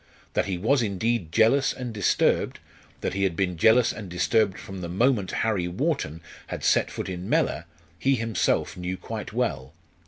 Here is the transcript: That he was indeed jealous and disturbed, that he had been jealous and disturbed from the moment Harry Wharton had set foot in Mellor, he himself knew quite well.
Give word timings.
That 0.33 0.47
he 0.47 0.57
was 0.57 0.81
indeed 0.81 1.31
jealous 1.31 1.73
and 1.73 1.93
disturbed, 1.93 2.57
that 3.01 3.13
he 3.13 3.21
had 3.21 3.35
been 3.35 3.55
jealous 3.55 3.93
and 3.93 4.09
disturbed 4.09 4.57
from 4.57 4.81
the 4.81 4.89
moment 4.89 5.29
Harry 5.29 5.67
Wharton 5.67 6.21
had 6.47 6.63
set 6.63 6.89
foot 6.89 7.07
in 7.07 7.29
Mellor, 7.29 7.65
he 7.99 8.15
himself 8.15 8.75
knew 8.75 8.97
quite 8.97 9.31
well. 9.31 9.73